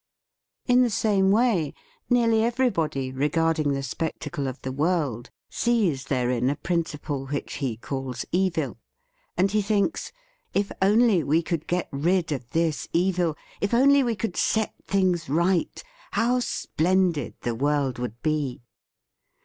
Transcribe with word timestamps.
In 0.67 0.81
the 0.81 0.89
same 0.89 1.29
way, 1.29 1.75
nearly 2.09 2.43
everybody, 2.43 3.11
regarding 3.11 3.73
the 3.73 3.83
spectacle 3.83 4.47
of 4.47 4.59
the 4.63 4.71
world, 4.71 5.29
sees 5.47 6.05
therein 6.05 6.45
a 6.49 6.55
THE 6.55 6.55
FEAST 6.55 6.55
OF 6.55 6.57
ST 6.57 6.63
FRIEND 6.63 6.63
principle 6.63 7.27
which 7.27 7.53
he 7.57 7.77
calls 7.77 8.25
Evil; 8.31 8.77
and 9.37 9.51
he 9.51 9.61
thinks: 9.61 10.11
"If 10.55 10.71
only 10.81 11.23
we 11.23 11.43
could 11.43 11.67
get 11.67 11.87
rid 11.91 12.31
of 12.31 12.49
this 12.49 12.87
Evil, 12.93 13.37
if 13.59 13.75
only 13.75 14.01
we 14.01 14.15
could 14.15 14.35
set 14.35 14.73
things 14.87 15.29
right, 15.29 15.83
how 16.13 16.39
splendid 16.39 17.35
the 17.41 17.53
world 17.53 17.99
would 17.99 18.19
be!" 18.23 18.63